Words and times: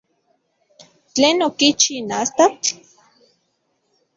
¿Tlen 1.13 1.37
okichi 1.47 1.93
astatl? 2.19 2.67